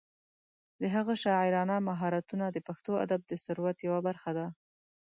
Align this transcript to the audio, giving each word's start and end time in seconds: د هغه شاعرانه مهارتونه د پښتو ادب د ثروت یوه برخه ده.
د 0.81 0.83
هغه 0.95 1.13
شاعرانه 1.23 1.75
مهارتونه 1.89 2.45
د 2.49 2.57
پښتو 2.67 2.91
ادب 3.05 3.21
د 3.27 3.33
ثروت 3.45 3.77
یوه 3.87 3.99
برخه 4.07 4.31
ده. 4.37 4.45